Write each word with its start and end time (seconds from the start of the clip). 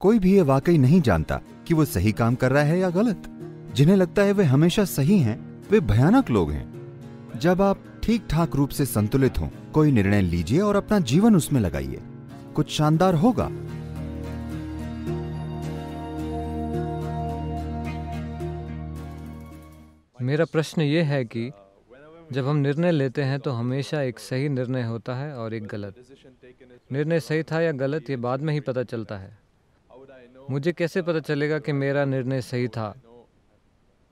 कोई 0.00 0.18
भी 0.18 0.34
ये 0.34 0.42
वाकई 0.42 0.78
नहीं 0.78 1.00
जानता 1.00 1.40
कि 1.66 1.74
वो 1.74 1.84
सही 1.84 2.12
काम 2.12 2.34
कर 2.34 2.52
रहा 2.52 2.62
है 2.62 2.78
या 2.78 2.90
गलत। 2.90 3.22
जिन्हें 3.74 3.96
लगता 3.96 4.22
है 4.22 4.32
वे 4.32 4.44
हमेशा 4.44 4.84
सही 4.84 5.18
हैं, 5.18 5.62
वे 5.70 5.80
भयानक 5.80 6.30
लोग 6.30 6.50
हैं। 6.50 7.40
जब 7.40 7.62
आप 7.62 7.78
ठीक 8.02 8.26
ठाक 8.30 8.56
रूप 8.56 8.68
से 8.68 8.86
संतुलित 8.86 9.38
हों, 9.38 9.48
कोई 9.72 9.92
निर्णय 9.92 10.22
लीजिए 10.22 10.60
और 10.60 10.76
अपना 10.76 10.98
जीवन 10.98 11.36
उसमें 11.36 11.60
लगाइए। 11.60 12.02
कुछ 12.54 12.70
शानदार 12.70 13.14
होगा। 13.14 13.48
मेरा 20.22 20.44
प्रश्न 20.44 20.82
ये 20.82 21.02
है 21.02 21.24
कि 21.24 21.50
जब 22.32 22.46
हम 22.46 22.56
निर्णय 22.56 22.90
लेते 22.90 23.22
हैं 23.22 23.40
तो 23.40 23.50
हमेशा 23.50 24.02
एक 24.02 24.18
सही 24.18 24.48
निर्णय 24.48 24.82
होता 24.82 25.14
है 25.14 25.34
और 25.34 25.54
एक 25.54 25.66
गलत। 25.66 25.94
निर्णय 26.92 27.20
सही 27.20 27.42
था 27.42 27.60
या 27.60 27.72
गलत, 27.72 28.10
ये 28.10 28.16
बाद 28.16 28.40
में 28.40 28.54
ही 28.54 28.60
पता 28.60 28.82
चलता 28.82 29.18
है। 29.18 29.47
मुझे 30.50 30.72
कैसे 30.72 31.02
पता 31.02 31.20
चलेगा 31.20 31.58
कि 31.58 31.72
मेरा 31.72 32.04
निर्णय 32.04 32.42
सही 32.42 32.68
था? 32.68 33.02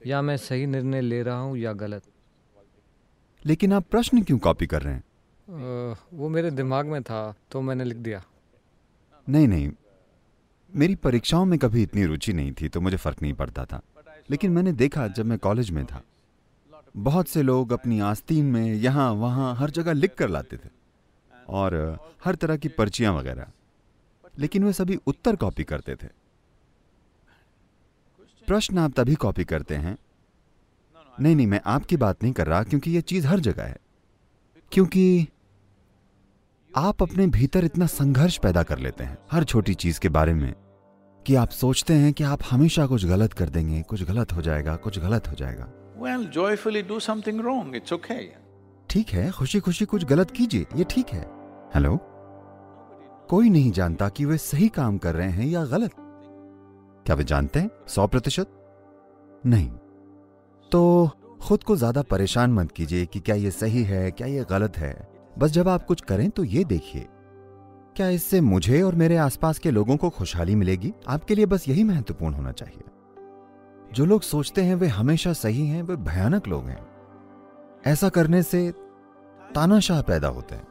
या 0.07 0.23
मैं 0.23 0.37
सही 0.37 0.67
निर्णय 0.67 1.01
ले 1.01 1.23
रहा 1.23 1.39
हूँ 1.39 1.57
या 1.59 1.73
गलत? 1.73 2.03
लेकिन 3.47 3.73
आप 3.73 3.85
प्रश्न 3.91 4.23
क्यों 4.23 4.39
कॉपी 4.39 4.67
कर 4.67 4.83
रहे 4.83 4.95
हैं? 4.95 5.05
अ, 5.95 5.97
वो 6.13 6.29
मेरे 6.29 6.51
दिमाग 6.51 6.87
में 6.87 7.03
था 7.03 7.35
तो 7.51 7.61
मैंने 7.61 7.85
लिख 7.85 7.97
दिया। 7.97 8.25
नहीं 9.29 9.49
नहीं। 9.49 9.73
मेरी 10.75 10.95
परीक्षाओं 10.95 11.45
में 11.45 11.59
कभी 11.59 11.83
इतनी 11.83 12.05
रुचि 12.05 12.33
नहीं 12.33 12.53
थी 12.53 12.69
तो 12.69 12.81
मुझे 12.81 12.97
फ़र्क 12.97 13.23
नहीं 13.23 13.33
पड़ता 13.33 13.65
था। 13.65 13.81
लेकिन 14.31 14.51
मैंने 14.51 14.73
देखा 14.73 15.09
जब 15.09 15.27
मैं 15.27 15.39
कॉलेज 15.39 15.71
में 15.71 15.87
था। 15.87 16.03
बहुत 16.97 17.29
से 17.29 17.43
लोग 17.43 17.73
अपनी 17.73 18.01
आस्तीन 18.01 18.47
में 18.47 18.75
यहाँ 18.75 19.13
वहाँ 19.13 19.55
हर 19.57 19.71
जगह 19.71 19.93
लिख 19.93 20.15
कर 20.15 20.29
लाते 20.29 20.57
थे। 20.57 20.69
और 21.49 21.99
हर 22.25 22.35
तरह 22.35 22.57
की 22.57 22.69
पर्चियाँ 22.69 23.13
वगैरह। 23.13 23.47
लेकिन 24.39 24.65
वे 24.65 24.73
सभी 24.73 24.99
उत्तर 25.07 25.37
कॉपी 25.37 25.65
करते 25.65 25.97
थे। 25.97 26.26
प्रश्न 28.47 28.79
आप 28.79 28.93
तभी 28.97 29.15
कॉपी 29.15 29.45
करते 29.45 29.75
हैं। 29.75 29.97
नहीं 31.21 31.37
नहीं 31.37 31.47
मैं 31.47 31.61
आपकी 31.67 31.97
बात 31.97 32.23
नहीं 32.23 32.33
कर 32.33 32.47
रहा 32.47 32.63
क्योंकि 32.63 32.91
यह 32.91 33.01
चीज़ 33.01 33.27
हर 33.27 33.41
जगह 33.41 33.63
है। 33.63 33.77
क्योंकि 34.73 35.29
आप 36.77 37.03
अपने 37.03 37.27
भीतर 37.27 37.65
इतना 37.65 37.87
संघर्ष 37.87 38.39
पैदा 38.39 38.63
कर 38.63 38.79
लेते 38.79 39.05
हैं 39.05 39.19
हर 39.33 39.45
छोटी 39.45 39.75
चीज़ 39.75 40.01
के 40.01 40.09
बारे 40.09 40.35
में 40.35 40.55
कि 41.27 41.35
आप 41.35 41.51
सोचते 41.51 41.95
हैं 41.95 42.13
कि 42.13 42.25
आप 42.25 42.41
हमेशा 42.51 42.87
कुछ 42.87 43.05
गलत 43.05 43.33
कर 43.33 43.49
देंगे 43.49 43.83
कुछ 43.83 44.03
गलत 44.03 44.33
हो 44.33 44.43
जाएगा 44.43 44.77
कुछ 44.77 44.99
गलत 44.99 45.29
हो 45.29 45.33
जाएगा। 45.33 45.73
Well, 46.03 46.25
joyfully 46.35 46.83
do 46.91 46.99
something 47.01 47.41
wrong. 47.43 47.73
It's 47.75 47.93
okay. 47.93 48.21
ठीक 48.91 49.09
है 49.09 49.31
खुशी 49.31 49.61
खुशी 49.61 49.85
कुछ 49.85 50.05
गलत 50.05 50.31
कीजिए 50.31 50.67
ये 50.77 50.85
ठीक 50.85 51.09
है। 51.09 51.23
हेलो 51.75 51.99
कोई 53.31 53.51
नहीं 53.51 53.73
जानता 53.73 54.09
कि 54.09 54.25
वे 54.25 54.39
सही 54.39 54.69
काम 54.69 54.99
कर 54.99 55.15
रहे 55.15 55.31
हैं 55.31 55.47
या 55.47 55.65
गलत। 55.65 55.91
क्या 57.07 57.17
वे 57.17 57.25
जानते 57.25 57.61
हैं? 57.61 57.71
सौ 57.89 58.07
प्रतिशत? 58.07 58.47
नहीं। 59.47 59.71
तो 60.73 61.11
खुद 61.43 61.63
को 61.63 61.77
ज़्यादा 61.77 62.03
परेशान 62.03 62.53
मत 62.53 62.73
कीजिए 62.73 63.07
कि 63.07 63.21
क्या 63.21 63.35
ये 63.35 63.51
सही 63.51 63.83
है, 63.83 64.11
क्या 64.11 64.27
ये 64.27 64.45
गलत 64.51 64.77
है। 64.77 65.09
बस 65.39 65.51
जब 65.51 65.69
आप 65.69 65.85
कुछ 65.87 66.01
करें 66.01 66.31
तो 66.31 66.45
ये 66.45 66.65
देखिए। 66.65 67.07
क्या 67.97 68.09
इससे 68.09 68.41
मुझे 68.41 68.83
और 68.83 68.95
मेरे 68.95 69.17
आसपास 69.17 69.59
के 69.59 69.71
लोगों 69.71 69.97
को 69.97 70.11
खुशहाली 70.11 70.55
मिलेगी? 70.55 70.93
आपके 71.09 71.35
लिए 71.35 71.47
बस 71.47 71.69
यही 71.69 71.85
महत्वपूर्ण 71.85 72.35
होना 72.35 72.53
चाहिए। 72.53 72.83
जो 73.95 74.05
लोग 74.05 74.23
सोचते 74.23 74.63
हैं 74.63 74.75
वे 74.75 74.87
हमेशा 74.87 75.33
सही 75.33 75.67
हैं, 75.67 75.83
वे 75.83 75.97
भयानक 75.97 76.49
लोग 76.49 76.67
हैं। 76.67 76.87
ऐसा 77.87 78.09
करने 78.09 78.43
से 78.43 78.71
तानाशाह 79.55 80.03
पैदा 80.03 80.29
होते 80.29 80.55
हैं। 80.55 80.67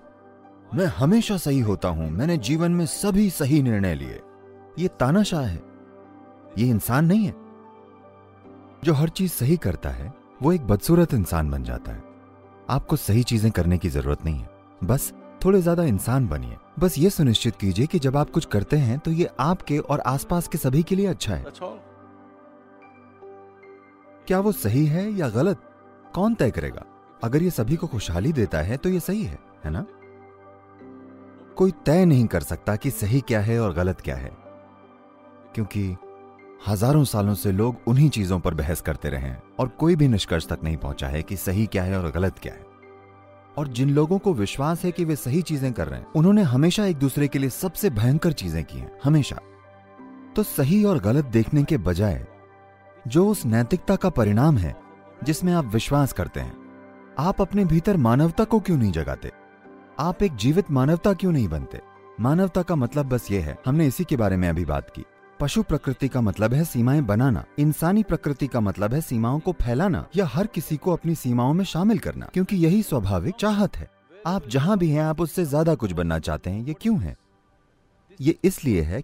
मैं 0.73 0.85
हमेशा 0.85 1.37
सही 1.37 1.59
होता 1.59 1.87
हूँ। 1.87 2.09
मैंने 2.09 2.37
जीवन 2.37 2.71
में 2.71 2.85
सभी 2.85 3.29
सही 3.29 3.61
निर्णय 3.61 3.95
लिए। 3.95 4.21
ये 4.79 4.87
तानाशाह 4.87 5.45
है। 5.45 5.74
ये 6.57 6.67
इंसान 6.67 7.05
नहीं 7.05 7.25
है। 7.25 7.33
जो 8.83 8.93
हर 8.93 9.09
चीज़ 9.09 9.31
सही 9.31 9.57
करता 9.57 9.89
है 9.89 10.13
वो 10.41 10.51
एक 10.53 10.67
बदसूरत 10.67 11.13
इंसान 11.13 11.49
बन 11.51 11.63
जाता 11.63 11.91
है। 11.91 12.03
आपको 12.69 12.95
सही 12.95 13.23
चीज़ें 13.23 13.51
करने 13.51 13.77
की 13.77 13.89
ज़रूरत 13.89 14.25
नहीं 14.25 14.39
है। 14.39 14.49
बस 14.83 15.13
थोड़े 15.45 15.61
ज़्यादा 15.61 15.83
इंसान 15.83 16.27
बनिए। 16.27 16.57
बस 16.79 16.97
ये 16.97 17.09
सुनिश्चित 17.09 17.55
कीजिए 17.55 17.85
कि 17.85 17.99
जब 17.99 18.17
आप 18.17 18.29
कुछ 18.29 18.45
करते 18.45 18.77
हैं 18.77 18.99
तो 18.99 19.11
ये 19.11 19.29
आपके 19.39 19.77
और 19.79 19.99
आसपास 19.99 20.47
के 20.47 20.57
सभी 20.57 20.83
के 20.83 20.95
लिए 20.95 21.07
अच्छा 21.07 21.35
है। 21.35 21.45
क्या 24.27 24.39
वो 24.39 24.51
सही 24.51 24.85
है 24.85 25.09
या 25.11 25.29
गलत? 25.29 25.59
कौन 26.13 26.35
तय 26.35 26.51
करेगा? 26.51 26.85
अगर 27.23 27.43
ये 27.43 27.49
सभी 27.49 27.75
को 27.75 27.87
खुशहाली 27.87 28.31
देता 28.33 28.61
है 28.61 28.77
तो 28.77 28.89
ये 28.89 28.99
सही 28.99 29.23
है 29.23 29.39
है 29.65 29.71
ना? 29.71 29.85
कोई 31.57 31.71
तय 31.85 32.05
नहीं 32.05 32.25
कर 32.27 32.41
सकता 32.41 32.75
कि 32.75 32.91
सही 32.91 33.21
क्या 33.21 33.39
है 33.39 33.59
और 33.59 33.73
गलत 33.73 34.01
क्या 34.01 34.15
है। 34.15 34.31
क्योंकि 35.55 35.95
हज़ारों 36.61 37.03
सालों 37.03 37.33
से 37.35 37.51
लोग 37.51 37.75
उन्हीं 37.87 38.09
चीज़ों 38.09 38.39
पर 38.39 38.53
बहस 38.53 38.81
करते 38.81 39.09
रहे 39.09 39.21
हैं 39.21 39.41
और 39.59 39.67
कोई 39.67 39.95
भी 39.95 40.07
निष्कर्ष 40.07 40.47
तक 40.47 40.59
नहीं 40.63 40.77
पहुँचा 40.77 41.07
है 41.07 41.21
कि 41.21 41.35
सही 41.37 41.65
क्या 41.65 41.83
है 41.83 42.03
और 42.03 42.11
गलत 42.11 42.39
क्या 42.39 42.53
है। 42.53 42.63
और 43.57 43.67
जिन 43.67 43.89
लोगों 43.89 44.17
को 44.19 44.33
विश्वास 44.33 44.85
है 44.85 44.91
कि 44.91 45.05
वे 45.05 45.15
सही 45.15 45.41
चीज़ें 45.41 45.73
कर 45.73 45.87
रहे 45.87 45.99
हैं, 45.99 46.07
उन्होंने 46.15 46.41
हमेशा 46.41 46.85
एक 46.85 46.97
दूसरे 46.97 47.27
के 47.27 47.39
लिए 47.39 47.49
सबसे 47.49 47.89
भयंकर 47.89 48.31
चीज़ें 48.31 48.63
की 48.63 48.77
हैं, 48.77 48.91
हमेशा। 49.03 49.39
तो 50.35 50.43
सही 50.43 50.83
और 50.83 50.99
गलत 50.99 51.25
देखने 51.25 51.63
के 51.63 51.77
बजाय, 51.77 52.27
जो 53.07 53.27
उस 53.27 53.45
नैतिकता 53.45 53.95
का 53.95 54.09
परिणाम 54.09 54.57
है, 54.57 54.75
जिसमें 55.23 55.53
आप 55.53 55.65
विश्वास 55.65 56.13
करते 56.13 56.39
हैं, 56.39 56.57
आप 57.19 57.41
अपने 57.41 57.65
भीतर 57.65 57.97
मानवता 57.97 58.43
को 58.43 58.59
क्यों 58.59 58.77
नहीं 58.77 58.91
जगाते? 58.91 59.31
आप 59.99 60.23
एक 60.23 60.35
जीवित 60.35 60.71
मानवता 60.71 61.13
क्यों 61.13 61.31
नहीं 61.31 61.47
बनते? 61.47 61.81
मानवता 62.19 62.61
का 62.61 62.75
मतलब 62.75 63.05
बस 63.05 63.31
ये 63.31 63.39
है, 63.39 63.57
हमने 63.65 63.87
इसी 63.87 64.03
के 64.03 64.17
बारे 64.17 64.37
में 64.37 64.49
अभी 64.49 64.65
बात 64.65 64.89
की। 64.89 65.05
पशु 65.39 65.61
प्रकृति 65.63 66.07
का 66.07 66.21
मतलब 66.21 66.53
है 66.53 66.63
सीमाएँ 66.65 67.01
बनाना। 67.01 67.43
इंसानी 67.59 68.03
प्रकृति 68.03 68.47
का 68.47 68.59
मतलब 68.59 68.93
है 68.93 68.99
सीमाओं 69.01 69.39
को 69.39 69.51
फैलाना 69.53 70.05
या 70.15 70.25
हर 70.25 70.47
किसी 70.47 70.77
को 70.77 70.91
अपनी 70.93 71.15
सीमाओं 71.15 71.53
में 71.53 71.63
शामिल 71.65 71.99
करना, 71.99 72.29
क्योंकि 72.33 72.55
यही 72.55 72.81
स्वाभाविक 72.83 73.35
चाहत 73.35 73.75
है। 73.77 73.89
आप 74.27 74.47
जहाँ 74.47 74.77
भी 74.77 74.89
हैं, 74.89 75.01
आप 75.01 75.21
उससे 75.21 75.45
ज़्यादा 75.45 75.75
कुछ 75.75 75.91
बनना 75.91 76.19
चाहते 76.19 76.49
हैं, 76.49 76.65
ये 76.65 76.73
क्यों 76.73 76.99
है? 76.99 77.15
ये 78.19 78.35
इसलिए 78.43 78.81
है 78.81 79.01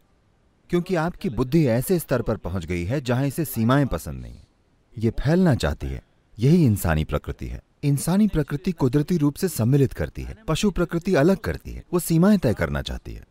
क्योंकि 0.70 0.96
आपकी 0.96 1.30
बुद्धि 1.30 1.66
ऐसे 1.68 1.98
स्तर 2.00 2.22
पर 2.22 2.38
पहुँच 2.38 2.66
गई 2.66 2.84
है 2.84 3.00
जहाँ 3.02 3.26
इसे 3.28 3.46
सीमाएँ 3.46 3.86
पसंद 3.86 4.22
नहीं 4.22 4.34
है। 4.34 4.48
ये 4.96 5.10
फैलना 5.20 5.56
चाहती 5.56 5.88
है, 5.88 6.02
यही 6.38 6.66
इंसानी 6.66 7.04
प्रकृति 7.04 7.48
है। 7.48 7.62
इंसानी 7.84 8.28
प्रकृति 8.28 8.72
कुदरती 8.72 9.18
रूप 9.18 9.36
से 9.36 9.48
सम्मिलित 9.48 9.94
करती 9.94 10.22
है, 10.22 10.38
पशु 10.48 10.72
प्रकृति 10.72 11.16
अलग 11.16 11.38
करती 11.38 11.72
है, 11.72 11.84
वो 11.94 12.00
सीमाएँ 12.00 12.38
तय 12.38 12.54
करना 12.54 12.82
चाहती 12.82 13.14
है। 13.14 13.26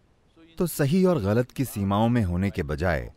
तो 0.60 0.66
सही 0.66 1.04
और 1.04 1.19
गलत 1.19 1.50
की 1.50 1.65
सीमाओं 1.65 2.09
में 2.09 2.22
होने 2.22 2.48
के 2.50 2.62
बजाय, 2.62 3.10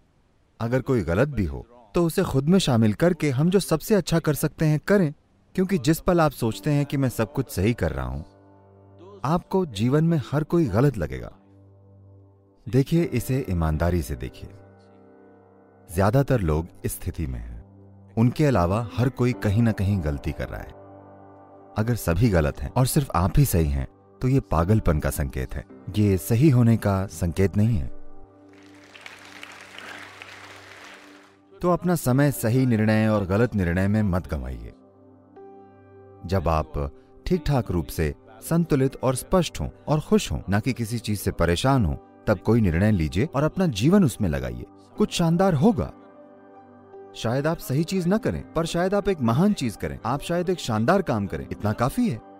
अगर 0.59 0.81
कोई 0.81 1.01
गलत 1.03 1.29
भी 1.29 1.45
हो 1.45 1.65
तो 1.95 2.03
उसे 2.05 2.23
खुद 2.23 2.49
में 2.49 2.57
शामिल 2.59 2.93
करके 2.93 3.29
हम 3.29 3.49
जो 3.49 3.59
सबसे 3.59 3.95
अच्छा 3.95 4.19
कर 4.19 4.33
सकते 4.33 4.65
हैं 4.65 4.79
करें, 4.87 5.13
क्योंकि 5.55 5.77
जिस 5.77 5.99
पल 5.99 6.21
आप 6.21 6.31
सोचते 6.31 6.71
हैं 6.71 6.85
कि 6.85 6.97
मैं 6.97 7.09
सब 7.09 7.33
कुछ 7.33 7.49
सही 7.49 7.73
कर 7.73 7.91
रहा 7.91 8.05
हूँ, 8.05 8.23
आपको 9.25 9.65
जीवन 9.65 10.03
में 10.03 10.19
हर 10.31 10.43
कोई 10.45 10.65
गलत 10.67 10.97
लगेगा। 10.97 11.31
देखिए 12.67 13.03
इसे 13.13 13.45
ईमानदारी 13.49 14.01
से 14.01 14.15
देखिए। 14.15 14.49
ज़्यादातर 15.89 16.41
लोग 16.41 16.67
इस 16.85 16.91
स्थिति 16.93 17.27
में 17.27 17.39
हैं। 17.39 18.13
उनके 18.17 18.45
अलावा 18.45 18.87
हर 18.93 19.09
कोई 19.11 19.33
कहीं 19.43 19.61
ना 19.61 19.71
कहीं 19.73 20.03
गलती 20.03 20.31
कर 20.31 20.49
रहा 20.49 20.61
है। 20.61 20.71
अगर 21.77 21.95
सभी 21.97 22.29
गलत 22.29 22.61
हैं 22.61 22.71
और 22.71 22.87
सिर्फ़ 22.87 23.11
आप 23.15 23.39
ही 23.39 23.45
सही 23.45 23.69
हैं 23.69 23.87
तो 24.23 24.29
ये 24.29 24.39
पागलपन 24.39 24.99
का 24.99 25.09
संकेत 25.09 25.55
है। 25.55 25.65
ये 25.97 26.17
सही 26.17 26.49
होने 26.49 26.77
का 26.77 27.05
संकेत 27.05 27.57
नहीं 27.57 27.77
है। 27.77 27.87
तो 31.61 31.69
अपना 31.71 31.95
समय 31.95 32.31
सही 32.31 32.65
निर्णय 32.65 33.07
और 33.07 33.25
गलत 33.25 33.55
निर्णय 33.55 33.87
में 33.87 34.03
मत 34.03 34.27
गंवाइए। 34.27 34.73
जब 36.25 36.47
आप 36.47 36.95
ठीक 37.25 37.43
ठाक 37.47 37.71
रूप 37.71 37.85
से 37.85 38.15
संतुलित 38.41 38.95
और 39.03 39.15
स्पष्ट 39.15 39.59
हो 39.59 39.71
और 39.87 39.99
खुश 39.99 40.31
हो, 40.31 40.43
ना 40.49 40.59
कि 40.59 40.73
किसी 40.73 40.99
चीज़ 40.99 41.19
से 41.19 41.31
परेशान 41.31 41.85
हो, 41.85 42.07
तब 42.27 42.39
कोई 42.39 42.61
निर्णय 42.61 42.91
लीजिए 42.91 43.29
और 43.35 43.43
अपना 43.43 43.67
जीवन 43.67 44.03
उसमें 44.03 44.29
लगाइए। 44.29 44.65
कुछ 44.97 45.13
शानदार 45.13 45.53
होगा। 45.53 45.93
शायद 47.15 47.47
आप 47.47 47.57
सही 47.57 47.83
चीज़ 47.83 48.09
न 48.09 48.17
करें, 48.17 48.53
पर 48.53 48.65
शायद 48.65 48.93
आप 48.93 49.09
एक 49.09 49.21
महान 49.21 49.53
चीज़ 49.53 49.77
करें। 49.77 49.99
आप 50.05 50.21
शायद 50.21 50.49
एक 50.49 50.59
शानदार 50.59 51.01
काम 51.01 51.27
करें। 51.27 51.47
इतना 51.51 51.73
काफ़ी 51.73 52.09
है। 52.09 52.32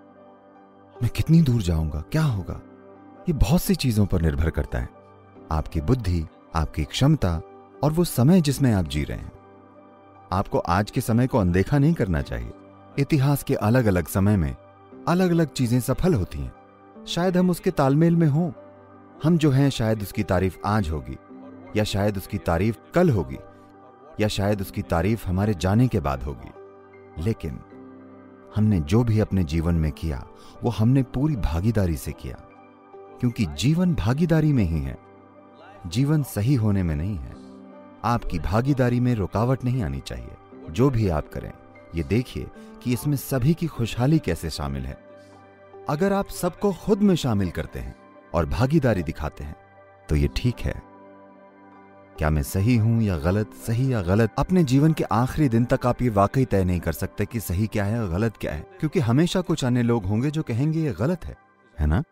मैं 1.04 1.12
कितनी 1.16 1.42
दूर 1.42 1.62
जाऊँगा? 1.62 2.04
क्या 2.12 2.24
होगा? 2.24 2.62
ये 3.30 3.34
बहुत 3.34 3.62
सी 3.62 3.76
चीज़ों 3.76 4.06
पर 4.06 4.22
निर्भर 4.22 4.50
करता 4.50 4.80
है। 4.80 4.90
आपकी 5.52 5.82
बुद्धि, 5.82 6.26
आपकी 6.56 6.84
क्षमता 6.84 7.42
और 7.84 7.92
वो 7.92 8.04
समय 8.04 8.42
जिसमें 8.42 8.74
आप 8.74 8.86
जी 8.86 9.04
रहे 9.04 9.18
हैं। 9.18 9.32
आपको 10.32 10.60
आज 10.60 10.92
के 10.92 11.02
समय 11.02 11.28
को 11.28 11.38
अनदेखा 11.38 11.80
नहीं 11.80 11.94
करना 11.94 12.22
चाहिए। 12.22 12.52
इतिहास 13.00 13.44
के 13.44 13.56
अलग 13.56 13.86
अलग 13.86 14.08
समय 14.08 14.38
में 14.38 14.56
अलग 15.08 15.32
अलग 15.32 15.48
चीज़ें 15.48 15.80
सफल 15.80 16.14
होती 16.14 16.40
हैं। 16.40 16.54
शायद 17.06 17.38
हम 17.38 17.50
उसके 17.50 17.72
तालमेल 17.72 18.16
में 18.16 18.28
हों। 18.28 18.52
हम 19.24 19.38
जो 19.38 19.52
हैं, 19.52 19.70
शायद 19.70 20.02
उसकी 20.02 20.24
तारीफ़ 20.24 20.58
आज 20.66 20.90
होगी, 20.90 21.18
या 21.76 21.84
शायद 21.84 22.18
उसकी 22.18 22.38
तारीफ़ 22.38 22.78
कल 22.96 23.10
होगी, 23.10 23.38
या 24.20 24.28
शायद 24.28 24.62
उसकी 24.62 24.82
तारीफ़ 24.82 25.28
हमारे 25.28 25.54
जाने 25.54 25.88
के 25.88 26.00
बाद 26.00 26.24
होगी। 26.24 26.52
लेकिन 27.24 27.60
हमने 28.56 28.80
जो 28.80 29.04
भी 29.04 29.20
अपने 29.20 29.44
जीवन 29.44 29.76
में 29.76 29.92
किया, 29.92 30.28
वो 30.64 30.70
हमने 30.70 31.04
पूरी 31.04 31.36
भागीदारी 31.36 31.98
से 31.98 32.12
किया। 32.12 32.36
क्योंकि 33.20 33.46
जीवन 33.46 33.96
भागीदारी 33.96 34.54
में 34.54 34.64
ही 34.64 34.80
है। 34.80 34.98
जीवन 35.88 36.24
सही 36.24 36.56
होने 36.56 36.84
में 36.84 36.96
नहीं 36.96 37.18
है। 37.18 37.34
आपकी 38.04 38.40
भागीदारी 38.40 39.00
में 39.00 39.16
रुकावट 39.16 39.64
नहीं 39.64 39.84
आनी 39.84 40.00
चाहिए। 40.00 40.32
जो 40.70 40.90
भी 40.90 41.10
आप 41.10 41.30
करें, 41.34 41.52
ये 41.96 42.04
देखिए 42.04 42.48
कि 42.84 42.94
इसमें 42.94 43.18
सभी 43.18 43.54
की 43.54 43.68
खुशहाली 43.68 44.20
कैसे 44.20 44.50
शामिल 44.50 44.86
है। 44.86 45.00
अगर 45.90 46.14
आप 46.14 46.28
सबको 46.28 46.74
खुद 46.74 47.02
में 47.02 47.16
शामिल 47.16 47.52
करते 47.52 47.80
हैं 47.80 47.96
और 48.34 48.46
भागीदारी 48.46 49.04
दिखाते 49.04 49.44
हैं 49.44 49.56
तो 50.10 50.16
ये 50.16 50.30
ठीक 50.36 50.60
है। 50.60 50.93
क्या 52.18 52.30
मैं 52.30 52.42
सही 52.44 52.76
हूँ 52.78 53.02
या 53.04 53.18
गलत? 53.18 53.54
सही 53.68 53.92
या 53.94 54.02
गलत? 54.02 54.34
अपने 54.38 54.64
जीवन 54.64 54.94
के 54.94 55.04
आखिरी 55.04 55.48
दिन 55.50 55.66
तक 55.66 55.86
आप 55.86 56.02
ये 56.02 56.10
वाकई 56.10 56.46
तय 56.46 56.64
नहीं 56.64 56.80
कर 56.80 56.92
सकते 56.92 57.26
कि 57.26 57.40
सही 57.40 57.68
क्या 57.68 57.86
है 57.86 58.02
और 58.02 58.10
गलत 58.10 58.38
क्या 58.38 58.52
है, 58.54 58.66
क्योंकि 58.80 59.00
हमेशा 59.00 59.42
कुछ 59.42 59.64
अन्य 59.66 59.84
लोग 59.84 60.06
होंगे 60.06 60.32
जो 60.32 60.44
कहेंगे 60.44 60.80
ये 60.80 60.92
गलत 60.92 61.26
है 61.26 61.36
है 61.78 61.88
ना? 61.88 62.04